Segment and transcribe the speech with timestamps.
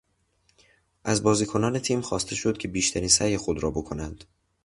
[1.03, 4.23] از بازیکنان تیم خواسته شد که بیشترین سعی خود را بکنند.